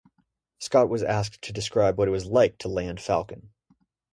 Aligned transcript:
Scott 0.57 0.89
was 0.89 1.03
asked 1.03 1.43
to 1.43 1.53
describe 1.53 1.99
what 1.99 2.07
it 2.07 2.11
was 2.11 2.25
like 2.25 2.57
to 2.57 2.67
land 2.67 2.99
"Falcon". 2.99 3.51